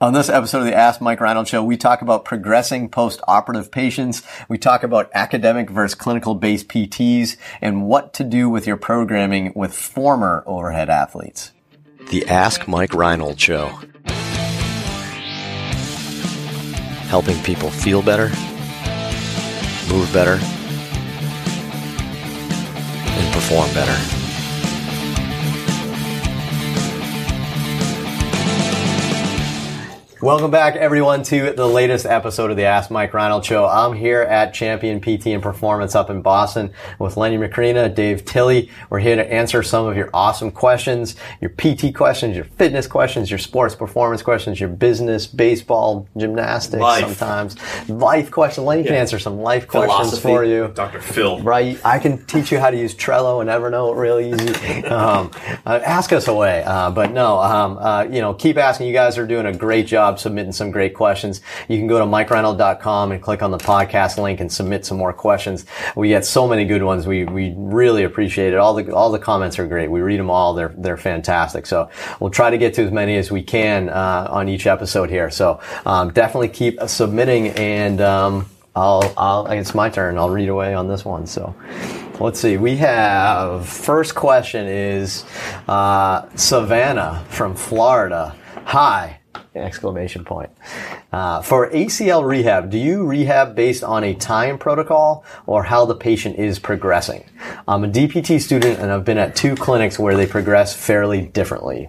On 0.00 0.12
this 0.12 0.28
episode 0.28 0.58
of 0.58 0.64
the 0.64 0.74
Ask 0.74 1.00
Mike 1.00 1.20
Reinold 1.20 1.46
Show, 1.46 1.62
we 1.62 1.76
talk 1.76 2.02
about 2.02 2.24
progressing 2.24 2.88
post-operative 2.88 3.70
patients. 3.70 4.24
We 4.48 4.58
talk 4.58 4.82
about 4.82 5.08
academic 5.14 5.70
versus 5.70 5.94
clinical-based 5.94 6.66
PTs 6.66 7.36
and 7.62 7.86
what 7.86 8.12
to 8.14 8.24
do 8.24 8.50
with 8.50 8.66
your 8.66 8.76
programming 8.76 9.52
with 9.54 9.72
former 9.72 10.42
overhead 10.46 10.90
athletes. 10.90 11.52
The 12.10 12.26
Ask 12.26 12.66
Mike 12.66 12.92
Reinold 12.92 13.38
Show. 13.38 13.68
Helping 17.06 17.40
people 17.44 17.70
feel 17.70 18.02
better, 18.02 18.30
move 19.88 20.12
better, 20.12 20.40
and 23.14 23.32
perform 23.32 23.72
better. 23.74 24.23
Welcome 30.24 30.50
back, 30.50 30.76
everyone, 30.76 31.22
to 31.24 31.52
the 31.52 31.68
latest 31.68 32.06
episode 32.06 32.50
of 32.50 32.56
the 32.56 32.64
Ask 32.64 32.90
Mike 32.90 33.12
Reinold 33.12 33.44
Show. 33.44 33.66
I'm 33.66 33.92
here 33.92 34.22
at 34.22 34.54
Champion 34.54 34.98
PT 34.98 35.26
and 35.26 35.42
Performance 35.42 35.94
up 35.94 36.08
in 36.08 36.22
Boston 36.22 36.72
with 36.98 37.18
Lenny 37.18 37.36
Macrina, 37.36 37.94
Dave 37.94 38.24
Tilley. 38.24 38.70
We're 38.88 39.00
here 39.00 39.16
to 39.16 39.32
answer 39.32 39.62
some 39.62 39.84
of 39.84 39.98
your 39.98 40.08
awesome 40.14 40.50
questions, 40.50 41.16
your 41.42 41.50
PT 41.50 41.94
questions, 41.94 42.36
your 42.36 42.46
fitness 42.46 42.86
questions, 42.86 43.30
your 43.30 43.38
sports 43.38 43.74
performance 43.74 44.22
questions, 44.22 44.58
your 44.58 44.70
business, 44.70 45.26
baseball, 45.26 46.08
gymnastics, 46.16 46.80
Life. 46.80 47.18
sometimes 47.18 47.90
life 47.90 48.30
questions. 48.30 48.66
Lenny 48.66 48.82
can 48.82 48.94
answer 48.94 49.18
some 49.18 49.40
life 49.40 49.68
questions 49.68 50.18
for 50.18 50.42
you. 50.42 50.72
Dr. 50.74 51.02
Phil. 51.02 51.42
Right, 51.42 51.78
I 51.84 51.98
can 51.98 52.24
teach 52.24 52.50
you 52.50 52.58
how 52.58 52.70
to 52.70 52.78
use 52.78 52.94
Trello 52.94 53.42
and 53.42 53.50
Evernote 53.50 53.94
really 53.98 54.30
easy. 54.30 54.86
Um, 54.86 55.30
uh, 55.66 55.80
ask 55.84 56.14
us 56.14 56.28
away, 56.28 56.62
uh, 56.64 56.90
but 56.90 57.10
no, 57.12 57.40
um, 57.40 57.76
uh, 57.76 58.04
you 58.04 58.22
know, 58.22 58.32
keep 58.32 58.56
asking. 58.56 58.86
You 58.86 58.94
guys 58.94 59.18
are 59.18 59.26
doing 59.26 59.44
a 59.44 59.52
great 59.52 59.86
job 59.86 60.13
submitting 60.20 60.52
some 60.52 60.70
great 60.70 60.94
questions. 60.94 61.40
You 61.68 61.78
can 61.78 61.86
go 61.86 61.98
to 61.98 62.04
mikereinold.com 62.04 63.12
and 63.12 63.22
click 63.22 63.42
on 63.42 63.50
the 63.50 63.58
podcast 63.58 64.22
link 64.22 64.40
and 64.40 64.50
submit 64.50 64.84
some 64.86 64.96
more 64.96 65.12
questions. 65.12 65.66
We 65.96 66.08
get 66.08 66.24
so 66.24 66.48
many 66.48 66.64
good 66.64 66.82
ones. 66.82 67.06
We 67.06 67.24
we 67.24 67.54
really 67.56 68.04
appreciate 68.04 68.52
it. 68.52 68.56
All 68.56 68.74
the 68.74 68.94
all 68.94 69.10
the 69.10 69.18
comments 69.18 69.58
are 69.58 69.66
great. 69.66 69.90
We 69.90 70.00
read 70.00 70.20
them 70.20 70.30
all. 70.30 70.54
They're 70.54 70.74
they're 70.76 70.96
fantastic. 70.96 71.66
So 71.66 71.90
we'll 72.20 72.30
try 72.30 72.50
to 72.50 72.58
get 72.58 72.74
to 72.74 72.84
as 72.84 72.90
many 72.90 73.16
as 73.16 73.30
we 73.30 73.42
can 73.42 73.88
uh, 73.88 74.28
on 74.30 74.48
each 74.48 74.66
episode 74.66 75.10
here. 75.10 75.30
So 75.30 75.60
um, 75.86 76.12
definitely 76.12 76.48
keep 76.48 76.78
submitting 76.86 77.48
and. 77.48 78.00
Um, 78.00 78.50
I'll, 78.76 79.14
I'll, 79.16 79.46
it's 79.46 79.74
my 79.74 79.88
turn. 79.88 80.18
I'll 80.18 80.30
read 80.30 80.48
away 80.48 80.74
on 80.74 80.88
this 80.88 81.04
one. 81.04 81.26
So 81.26 81.54
let's 82.18 82.40
see. 82.40 82.56
We 82.56 82.76
have 82.76 83.68
first 83.68 84.14
question 84.14 84.66
is 84.66 85.24
uh, 85.68 86.26
Savannah 86.34 87.24
from 87.28 87.54
Florida. 87.54 88.34
Hi! 88.66 89.20
Exclamation 89.54 90.24
point. 90.24 90.50
Uh, 91.12 91.40
for 91.40 91.70
ACL 91.70 92.26
rehab, 92.26 92.70
do 92.70 92.78
you 92.78 93.04
rehab 93.04 93.54
based 93.54 93.84
on 93.84 94.04
a 94.04 94.14
time 94.14 94.58
protocol 94.58 95.24
or 95.46 95.62
how 95.62 95.84
the 95.84 95.94
patient 95.94 96.36
is 96.36 96.58
progressing? 96.58 97.24
I'm 97.68 97.84
a 97.84 97.88
DPT 97.88 98.40
student 98.40 98.80
and 98.80 98.90
I've 98.90 99.04
been 99.04 99.18
at 99.18 99.36
two 99.36 99.54
clinics 99.54 99.98
where 99.98 100.16
they 100.16 100.26
progress 100.26 100.74
fairly 100.74 101.22
differently. 101.22 101.88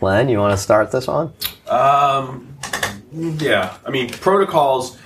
Len, 0.00 0.28
you 0.28 0.38
want 0.38 0.52
to 0.52 0.58
start 0.58 0.90
this 0.90 1.06
one? 1.06 1.32
Yeah, 3.12 3.76
I 3.86 3.90
mean 3.90 4.10
protocols. 4.10 4.98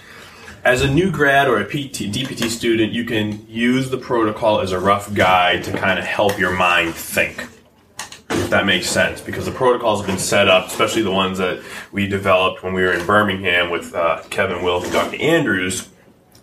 As 0.63 0.83
a 0.83 0.91
new 0.91 1.11
grad 1.11 1.49
or 1.49 1.59
a 1.59 1.65
PT, 1.65 2.13
DPT 2.13 2.49
student, 2.49 2.93
you 2.93 3.05
can 3.05 3.47
use 3.49 3.89
the 3.89 3.97
protocol 3.97 4.61
as 4.61 4.73
a 4.73 4.79
rough 4.79 5.15
guide 5.15 5.65
to 5.65 5.73
kind 5.73 5.99
of 5.99 6.05
help 6.05 6.39
your 6.39 6.55
mind 6.55 6.95
think. 6.95 7.47
That 8.51 8.67
makes 8.67 8.89
sense, 8.89 9.21
because 9.21 9.45
the 9.45 9.53
protocols 9.53 10.01
have 10.01 10.09
been 10.09 10.19
set 10.19 10.49
up, 10.49 10.67
especially 10.67 11.03
the 11.03 11.13
ones 11.13 11.39
that 11.39 11.63
we 11.93 12.09
developed 12.09 12.65
when 12.65 12.75
we 12.75 12.83
were 12.83 12.93
in 12.93 13.07
Birmingham 13.07 13.71
with 13.71 13.95
uh, 13.95 14.25
Kevin 14.29 14.65
Wilk 14.65 14.83
and 14.83 14.93
Dr. 14.93 15.23
Andrews, 15.23 15.89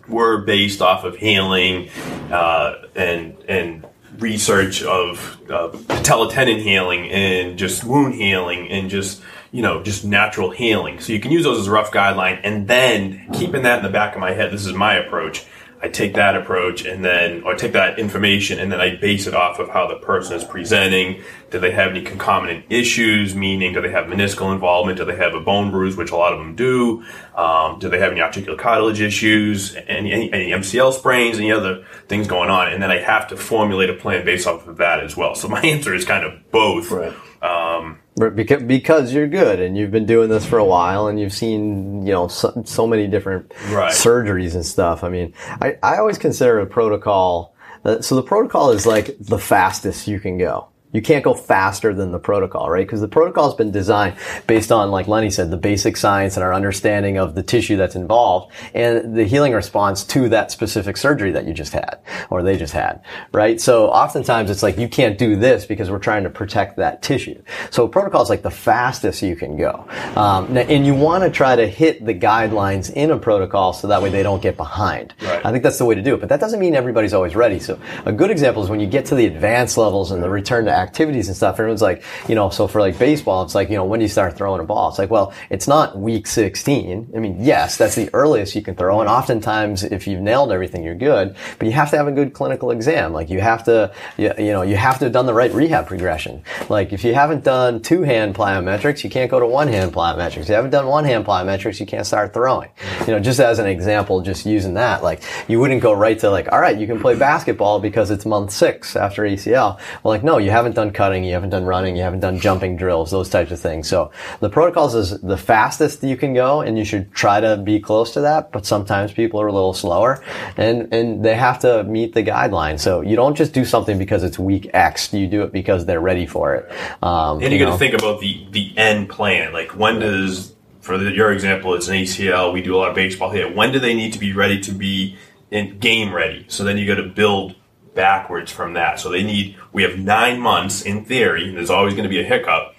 were 0.08 0.38
based 0.38 0.80
off 0.80 1.04
of 1.04 1.16
healing 1.16 1.90
uh, 2.32 2.76
and 2.94 3.36
and 3.46 3.86
research 4.16 4.82
of 4.82 5.38
uh, 5.50 5.68
tendon 6.02 6.60
healing 6.60 7.10
and 7.10 7.58
just 7.58 7.84
wound 7.84 8.14
healing 8.14 8.68
and 8.68 8.88
just 8.88 9.22
you 9.52 9.60
know 9.60 9.82
just 9.82 10.02
natural 10.02 10.50
healing. 10.50 11.00
So 11.00 11.12
you 11.12 11.20
can 11.20 11.30
use 11.30 11.44
those 11.44 11.58
as 11.58 11.66
a 11.66 11.70
rough 11.70 11.92
guideline, 11.92 12.40
and 12.42 12.66
then 12.66 13.30
keeping 13.34 13.64
that 13.64 13.80
in 13.80 13.84
the 13.84 13.92
back 13.92 14.14
of 14.14 14.20
my 14.20 14.32
head. 14.32 14.50
This 14.50 14.64
is 14.64 14.72
my 14.72 14.94
approach. 14.94 15.44
I 15.80 15.88
take 15.88 16.14
that 16.14 16.36
approach 16.36 16.84
and 16.84 17.04
then, 17.04 17.42
or 17.44 17.54
take 17.54 17.72
that 17.72 17.98
information 17.98 18.58
and 18.58 18.72
then 18.72 18.80
I 18.80 18.96
base 18.96 19.26
it 19.26 19.34
off 19.34 19.60
of 19.60 19.68
how 19.68 19.86
the 19.86 19.96
person 19.96 20.36
is 20.36 20.42
presenting. 20.42 21.22
Do 21.50 21.60
they 21.60 21.70
have 21.70 21.92
any 21.92 22.02
concomitant 22.02 22.66
issues? 22.68 23.34
Meaning, 23.34 23.74
do 23.74 23.80
they 23.80 23.90
have 23.90 24.06
meniscal 24.06 24.52
involvement? 24.52 24.98
Do 24.98 25.04
they 25.04 25.16
have 25.16 25.34
a 25.34 25.40
bone 25.40 25.70
bruise, 25.70 25.96
which 25.96 26.10
a 26.10 26.16
lot 26.16 26.32
of 26.32 26.40
them 26.40 26.56
do? 26.56 27.04
Um, 27.36 27.78
do 27.78 27.88
they 27.88 28.00
have 28.00 28.10
any 28.10 28.20
articular 28.20 28.58
cartilage 28.58 29.00
issues? 29.00 29.76
Any, 29.86 30.12
any, 30.12 30.32
any 30.32 30.50
MCL 30.50 30.94
sprains? 30.94 31.38
Any 31.38 31.52
other 31.52 31.84
things 32.08 32.26
going 32.26 32.50
on? 32.50 32.72
And 32.72 32.82
then 32.82 32.90
I 32.90 32.98
have 32.98 33.28
to 33.28 33.36
formulate 33.36 33.88
a 33.88 33.94
plan 33.94 34.24
based 34.24 34.46
off 34.46 34.66
of 34.66 34.78
that 34.78 35.00
as 35.00 35.16
well. 35.16 35.34
So 35.36 35.48
my 35.48 35.60
answer 35.62 35.94
is 35.94 36.04
kind 36.04 36.24
of 36.24 36.50
both. 36.50 36.90
Right. 36.90 37.14
Um, 37.40 38.00
because, 38.34 38.62
because 38.62 39.12
you're 39.12 39.28
good 39.28 39.60
and 39.60 39.76
you've 39.76 39.90
been 39.90 40.06
doing 40.06 40.28
this 40.28 40.44
for 40.46 40.58
a 40.58 40.64
while 40.64 41.06
and 41.08 41.18
you've 41.20 41.32
seen 41.32 42.06
you 42.06 42.12
know 42.12 42.28
so, 42.28 42.62
so 42.64 42.86
many 42.86 43.06
different 43.06 43.52
Right. 43.70 43.92
surgeries 43.92 44.54
and 44.54 44.64
stuff 44.66 45.04
i 45.04 45.08
mean 45.08 45.32
i, 45.60 45.76
I 45.82 45.98
always 45.98 46.18
consider 46.18 46.58
a 46.60 46.66
protocol 46.66 47.54
uh, 47.84 48.00
so 48.00 48.14
the 48.16 48.22
protocol 48.22 48.70
is 48.72 48.86
like 48.86 49.16
the 49.20 49.38
fastest 49.38 50.08
you 50.08 50.18
can 50.20 50.38
go 50.38 50.68
you 50.92 51.02
can't 51.02 51.22
go 51.22 51.34
faster 51.34 51.92
than 51.94 52.12
the 52.12 52.18
protocol, 52.18 52.70
right? 52.70 52.86
Because 52.86 53.00
the 53.00 53.08
protocol 53.08 53.44
has 53.44 53.54
been 53.54 53.70
designed 53.70 54.16
based 54.46 54.72
on, 54.72 54.90
like 54.90 55.06
Lenny 55.06 55.30
said, 55.30 55.50
the 55.50 55.56
basic 55.56 55.96
science 55.96 56.36
and 56.36 56.44
our 56.44 56.54
understanding 56.54 57.18
of 57.18 57.34
the 57.34 57.42
tissue 57.42 57.76
that's 57.76 57.94
involved 57.94 58.52
and 58.74 59.16
the 59.16 59.24
healing 59.24 59.52
response 59.52 60.04
to 60.04 60.28
that 60.30 60.50
specific 60.50 60.96
surgery 60.96 61.30
that 61.32 61.46
you 61.46 61.52
just 61.52 61.72
had 61.72 61.98
or 62.30 62.42
they 62.42 62.56
just 62.56 62.72
had, 62.72 63.02
right? 63.32 63.60
So 63.60 63.88
oftentimes 63.88 64.50
it's 64.50 64.62
like 64.62 64.78
you 64.78 64.88
can't 64.88 65.18
do 65.18 65.36
this 65.36 65.66
because 65.66 65.90
we're 65.90 65.98
trying 65.98 66.24
to 66.24 66.30
protect 66.30 66.76
that 66.76 67.02
tissue. 67.02 67.42
So 67.70 67.86
protocol 67.86 68.22
is 68.22 68.30
like 68.30 68.42
the 68.42 68.50
fastest 68.50 69.22
you 69.22 69.36
can 69.36 69.56
go. 69.56 69.86
Um, 70.16 70.56
and 70.56 70.86
you 70.86 70.94
want 70.94 71.24
to 71.24 71.30
try 71.30 71.54
to 71.54 71.66
hit 71.66 72.04
the 72.04 72.14
guidelines 72.14 72.90
in 72.92 73.10
a 73.10 73.18
protocol 73.18 73.72
so 73.72 73.88
that 73.88 74.00
way 74.00 74.08
they 74.08 74.22
don't 74.22 74.42
get 74.42 74.56
behind. 74.56 75.14
Right. 75.20 75.44
I 75.44 75.52
think 75.52 75.62
that's 75.62 75.78
the 75.78 75.84
way 75.84 75.94
to 75.94 76.02
do 76.02 76.14
it. 76.14 76.20
But 76.20 76.30
that 76.30 76.40
doesn't 76.40 76.60
mean 76.60 76.74
everybody's 76.74 77.12
always 77.12 77.36
ready. 77.36 77.58
So 77.58 77.78
a 78.06 78.12
good 78.12 78.30
example 78.30 78.62
is 78.62 78.70
when 78.70 78.80
you 78.80 78.86
get 78.86 79.04
to 79.06 79.14
the 79.14 79.26
advanced 79.26 79.76
levels 79.76 80.12
and 80.12 80.22
the 80.22 80.30
return 80.30 80.64
to 80.64 80.77
activities 80.78 81.28
and 81.28 81.36
stuff, 81.36 81.54
everyone's 81.56 81.82
like, 81.82 82.02
you 82.28 82.34
know, 82.34 82.50
so 82.50 82.66
for 82.66 82.80
like 82.80 82.98
baseball, 82.98 83.42
it's 83.42 83.54
like, 83.54 83.68
you 83.68 83.76
know, 83.76 83.84
when 83.84 84.00
do 84.00 84.04
you 84.04 84.08
start 84.08 84.36
throwing 84.36 84.60
a 84.60 84.64
ball? 84.64 84.88
It's 84.88 84.98
like, 84.98 85.10
well, 85.10 85.32
it's 85.50 85.68
not 85.68 85.98
week 85.98 86.26
16. 86.26 87.12
I 87.14 87.18
mean, 87.18 87.36
yes, 87.44 87.76
that's 87.76 87.94
the 87.94 88.10
earliest 88.12 88.54
you 88.54 88.62
can 88.62 88.74
throw. 88.74 89.00
And 89.00 89.08
oftentimes 89.08 89.84
if 89.84 90.06
you've 90.06 90.20
nailed 90.20 90.52
everything, 90.52 90.82
you're 90.82 90.94
good, 90.94 91.36
but 91.58 91.66
you 91.66 91.72
have 91.72 91.90
to 91.90 91.96
have 91.96 92.08
a 92.08 92.12
good 92.12 92.32
clinical 92.32 92.70
exam. 92.70 93.12
Like 93.12 93.30
you 93.30 93.40
have 93.40 93.64
to, 93.64 93.92
you, 94.16 94.32
you 94.38 94.52
know, 94.52 94.62
you 94.62 94.76
have 94.76 94.98
to 95.00 95.06
have 95.06 95.12
done 95.12 95.26
the 95.26 95.34
right 95.34 95.52
rehab 95.52 95.86
progression. 95.86 96.42
Like 96.68 96.92
if 96.92 97.04
you 97.04 97.14
haven't 97.14 97.44
done 97.44 97.82
two 97.82 98.02
hand 98.02 98.34
plyometrics, 98.34 99.04
you 99.04 99.10
can't 99.10 99.30
go 99.30 99.40
to 99.40 99.46
one 99.46 99.68
hand 99.68 99.92
plyometrics. 99.92 100.42
If 100.42 100.48
you 100.48 100.54
haven't 100.54 100.70
done 100.70 100.86
one 100.86 101.04
hand 101.04 101.24
plyometrics, 101.26 101.80
you 101.80 101.86
can't 101.86 102.06
start 102.06 102.32
throwing. 102.32 102.70
You 103.00 103.14
know, 103.14 103.20
just 103.20 103.40
as 103.40 103.58
an 103.58 103.66
example, 103.66 104.20
just 104.20 104.46
using 104.46 104.74
that, 104.74 105.02
like 105.02 105.22
you 105.48 105.60
wouldn't 105.60 105.82
go 105.82 105.92
right 105.92 106.18
to 106.20 106.30
like, 106.30 106.50
all 106.52 106.60
right, 106.60 106.78
you 106.78 106.86
can 106.86 107.00
play 107.00 107.16
basketball 107.16 107.80
because 107.80 108.10
it's 108.10 108.24
month 108.24 108.52
six 108.52 108.96
after 108.96 109.22
ACL. 109.22 109.78
Well, 110.02 110.12
like, 110.12 110.22
no, 110.22 110.38
you 110.38 110.50
haven't 110.50 110.67
done 110.74 110.90
cutting, 110.90 111.24
you 111.24 111.32
haven't 111.32 111.50
done 111.50 111.64
running, 111.64 111.96
you 111.96 112.02
haven't 112.02 112.20
done 112.20 112.38
jumping 112.38 112.76
drills, 112.76 113.10
those 113.10 113.28
types 113.28 113.50
of 113.50 113.60
things. 113.60 113.88
So 113.88 114.10
the 114.40 114.50
protocols 114.50 114.94
is 114.94 115.20
the 115.20 115.36
fastest 115.36 116.02
you 116.02 116.16
can 116.16 116.34
go 116.34 116.60
and 116.60 116.78
you 116.78 116.84
should 116.84 117.12
try 117.12 117.40
to 117.40 117.56
be 117.56 117.80
close 117.80 118.12
to 118.14 118.20
that. 118.20 118.52
But 118.52 118.66
sometimes 118.66 119.12
people 119.12 119.40
are 119.40 119.46
a 119.46 119.52
little 119.52 119.74
slower 119.74 120.22
and, 120.56 120.92
and 120.92 121.24
they 121.24 121.34
have 121.34 121.58
to 121.60 121.84
meet 121.84 122.14
the 122.14 122.22
guidelines. 122.22 122.80
So 122.80 123.00
you 123.00 123.16
don't 123.16 123.36
just 123.36 123.52
do 123.52 123.64
something 123.64 123.98
because 123.98 124.22
it's 124.22 124.38
week 124.38 124.70
X. 124.72 125.12
You 125.12 125.26
do 125.26 125.42
it 125.42 125.52
because 125.52 125.86
they're 125.86 126.00
ready 126.00 126.26
for 126.26 126.54
it. 126.54 126.70
Um, 127.02 127.42
and 127.42 127.52
you, 127.52 127.58
got 127.58 127.72
to 127.72 127.78
think 127.78 127.94
about 127.94 128.20
the 128.20 128.46
the 128.50 128.76
end 128.76 129.08
plan. 129.08 129.52
Like 129.52 129.76
when 129.76 130.00
does, 130.00 130.54
for 130.80 130.98
the, 130.98 131.12
your 131.12 131.32
example, 131.32 131.74
it's 131.74 131.88
an 131.88 131.94
ACL. 131.94 132.52
We 132.52 132.62
do 132.62 132.74
a 132.74 132.78
lot 132.78 132.88
of 132.88 132.94
baseball 132.94 133.30
here. 133.30 133.52
When 133.52 133.72
do 133.72 133.78
they 133.78 133.94
need 133.94 134.12
to 134.12 134.18
be 134.18 134.32
ready 134.32 134.60
to 134.60 134.72
be 134.72 135.16
in 135.50 135.78
game 135.78 136.12
ready? 136.12 136.46
So 136.48 136.64
then 136.64 136.78
you 136.78 136.86
got 136.86 137.00
to 137.00 137.08
build 137.08 137.54
backwards 137.94 138.50
from 138.52 138.74
that. 138.74 139.00
So 139.00 139.10
they 139.10 139.22
need. 139.22 139.56
We 139.72 139.82
have 139.82 139.98
nine 139.98 140.40
months 140.40 140.82
in 140.82 141.04
theory. 141.04 141.52
There's 141.52 141.70
always 141.70 141.94
going 141.94 142.04
to 142.04 142.10
be 142.10 142.20
a 142.20 142.24
hiccup. 142.24 142.74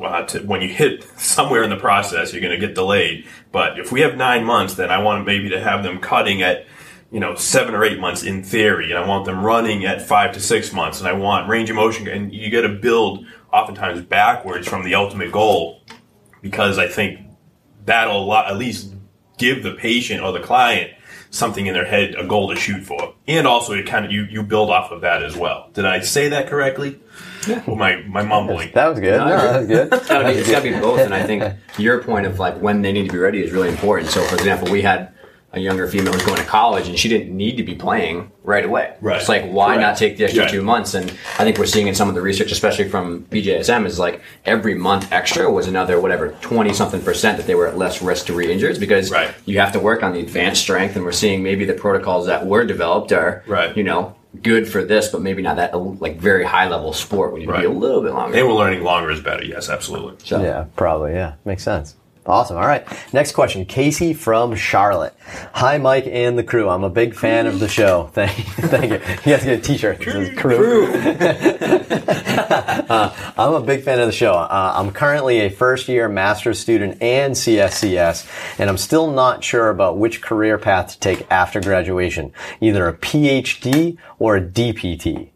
Uh, 0.00 0.22
to, 0.22 0.38
when 0.40 0.62
you 0.62 0.68
hit 0.68 1.02
somewhere 1.18 1.64
in 1.64 1.70
the 1.70 1.76
process, 1.76 2.32
you're 2.32 2.40
going 2.40 2.58
to 2.58 2.66
get 2.66 2.74
delayed. 2.74 3.26
But 3.50 3.80
if 3.80 3.90
we 3.90 4.02
have 4.02 4.16
nine 4.16 4.44
months, 4.44 4.74
then 4.74 4.90
I 4.90 4.98
want 4.98 5.26
maybe 5.26 5.48
to 5.48 5.60
have 5.60 5.82
them 5.82 5.98
cutting 5.98 6.40
at 6.40 6.66
you 7.10 7.20
know, 7.20 7.34
seven 7.34 7.74
or 7.74 7.84
eight 7.84 7.98
months 7.98 8.22
in 8.22 8.42
theory, 8.42 8.90
and 8.90 8.98
I 8.98 9.06
want 9.06 9.24
them 9.24 9.42
running 9.42 9.86
at 9.86 10.02
five 10.02 10.32
to 10.34 10.40
six 10.40 10.72
months, 10.72 11.00
and 11.00 11.08
I 11.08 11.14
want 11.14 11.48
range 11.48 11.70
of 11.70 11.76
motion, 11.76 12.06
and 12.06 12.32
you 12.32 12.50
got 12.50 12.62
to 12.62 12.68
build 12.68 13.24
oftentimes 13.50 14.02
backwards 14.02 14.68
from 14.68 14.84
the 14.84 14.94
ultimate 14.94 15.32
goal, 15.32 15.80
because 16.42 16.78
I 16.78 16.86
think 16.86 17.20
that'll 17.86 18.32
at 18.34 18.58
least 18.58 18.94
give 19.38 19.62
the 19.62 19.72
patient 19.72 20.22
or 20.22 20.32
the 20.32 20.40
client 20.40 20.92
something 21.30 21.66
in 21.66 21.74
their 21.74 21.84
head, 21.84 22.14
a 22.16 22.26
goal 22.26 22.48
to 22.50 22.56
shoot 22.56 22.82
for, 22.82 23.14
and 23.26 23.46
also 23.46 23.72
it 23.74 23.86
kind 23.86 24.04
of 24.04 24.12
you 24.12 24.24
you 24.24 24.42
build 24.42 24.70
off 24.70 24.90
of 24.90 25.02
that 25.02 25.22
as 25.22 25.36
well. 25.36 25.70
Did 25.74 25.84
I 25.84 26.00
say 26.00 26.28
that 26.30 26.48
correctly? 26.48 27.00
Yeah. 27.46 27.62
my 27.66 27.96
my 28.06 28.22
mumbling. 28.22 28.70
That 28.74 28.88
was 28.88 29.00
good. 29.00 29.18
No, 29.18 29.28
that 29.28 29.60
was 29.60 29.68
good. 29.68 29.92
it's 29.92 30.08
gotta 30.08 30.28
be, 30.28 30.34
it's 30.38 30.50
gotta 30.50 30.70
be 30.70 30.78
both, 30.78 31.00
and 31.00 31.14
I 31.14 31.24
think 31.24 31.44
your 31.78 32.02
point 32.02 32.26
of 32.26 32.38
like 32.38 32.60
when 32.60 32.82
they 32.82 32.92
need 32.92 33.06
to 33.06 33.12
be 33.12 33.18
ready 33.18 33.42
is 33.42 33.52
really 33.52 33.68
important. 33.68 34.10
So, 34.10 34.22
for 34.22 34.34
example, 34.34 34.70
we 34.70 34.82
had 34.82 35.12
a 35.52 35.60
younger 35.60 35.88
female 35.88 36.12
who's 36.12 36.24
going 36.26 36.36
to 36.38 36.44
college 36.44 36.88
and 36.88 36.98
she 36.98 37.08
didn't 37.08 37.34
need 37.34 37.56
to 37.56 37.62
be 37.62 37.74
playing 37.74 38.30
right 38.44 38.64
away. 38.66 38.92
Right. 39.00 39.18
It's 39.18 39.30
like 39.30 39.44
why 39.46 39.74
Correct. 39.74 39.80
not 39.80 39.96
take 39.96 40.18
the 40.18 40.24
extra 40.24 40.42
Right. 40.42 40.50
two 40.50 40.60
months? 40.62 40.92
And 40.92 41.10
I 41.38 41.44
think 41.44 41.56
we're 41.56 41.64
seeing 41.64 41.86
in 41.86 41.94
some 41.94 42.08
of 42.08 42.14
the 42.14 42.20
research, 42.20 42.52
especially 42.52 42.86
from 42.88 43.24
BJSM, 43.30 43.86
is 43.86 43.98
like 43.98 44.20
every 44.44 44.74
month 44.74 45.10
extra 45.10 45.50
was 45.50 45.66
another 45.66 46.00
whatever 46.00 46.34
twenty 46.42 46.74
something 46.74 47.00
percent 47.00 47.38
that 47.38 47.46
they 47.46 47.54
were 47.54 47.66
at 47.66 47.78
less 47.78 48.02
risk 48.02 48.26
to 48.26 48.34
re-injuries 48.34 48.78
because 48.78 49.10
Right. 49.10 49.30
you 49.46 49.58
have 49.58 49.72
to 49.72 49.80
work 49.80 50.02
on 50.02 50.12
the 50.12 50.20
advanced 50.20 50.60
strength, 50.60 50.96
and 50.96 51.04
we're 51.04 51.12
seeing 51.12 51.42
maybe 51.42 51.64
the 51.64 51.72
protocols 51.72 52.26
that 52.26 52.44
were 52.46 52.64
developed 52.66 53.10
are 53.12 53.42
Right. 53.46 53.74
you 53.74 53.84
know 53.84 54.16
good 54.42 54.68
for 54.68 54.84
this, 54.84 55.08
but 55.08 55.22
maybe 55.22 55.40
not 55.42 55.56
that 55.56 55.74
like 55.74 56.20
very 56.20 56.44
high 56.44 56.68
level 56.68 56.92
sport. 56.92 57.32
We 57.32 57.40
need 57.40 57.46
to 57.46 57.58
be 57.58 57.64
a 57.64 57.70
little 57.70 58.02
bit 58.02 58.12
longer. 58.12 58.32
They 58.36 58.42
we're 58.42 58.52
learning 58.52 58.84
longer 58.84 59.10
is 59.10 59.20
better. 59.22 59.42
Yes, 59.42 59.70
absolutely. 59.70 60.16
So, 60.24 60.42
Yeah, 60.42 60.66
probably. 60.76 61.12
Yeah, 61.14 61.32
makes 61.46 61.62
sense. 61.62 61.96
Awesome. 62.28 62.58
All 62.58 62.66
right. 62.66 62.86
Next 63.14 63.32
question. 63.32 63.64
Casey 63.64 64.12
from 64.12 64.54
Charlotte. 64.54 65.14
Hi, 65.54 65.78
Mike 65.78 66.06
and 66.06 66.38
the 66.38 66.42
crew. 66.42 66.68
I'm 66.68 66.84
a 66.84 66.90
big 66.90 67.14
fan 67.14 67.46
of 67.46 67.58
the 67.58 67.68
show. 67.68 68.08
Thank 68.12 68.36
you. 68.36 68.44
Thank 68.44 68.92
you. 68.92 68.98
You 69.32 69.38
to 69.38 69.44
get 69.44 69.46
a 69.46 69.60
t-shirt 69.62 69.98
that 70.00 70.12
says 70.12 70.38
crew. 70.38 70.88
Uh, 72.88 73.32
I'm 73.36 73.52
a 73.52 73.60
big 73.60 73.82
fan 73.82 74.00
of 74.00 74.06
the 74.06 74.12
show. 74.12 74.32
Uh, 74.32 74.72
I'm 74.74 74.92
currently 74.92 75.40
a 75.40 75.50
first 75.50 75.88
year 75.88 76.08
master's 76.08 76.58
student 76.58 77.02
and 77.02 77.34
CSCS, 77.34 78.58
and 78.58 78.70
I'm 78.70 78.78
still 78.78 79.10
not 79.10 79.44
sure 79.44 79.68
about 79.68 79.98
which 79.98 80.22
career 80.22 80.56
path 80.56 80.92
to 80.92 80.98
take 80.98 81.26
after 81.30 81.60
graduation, 81.60 82.32
either 82.62 82.88
a 82.88 82.94
PhD 82.94 83.98
or 84.18 84.36
a 84.36 84.40
DPT. 84.40 85.28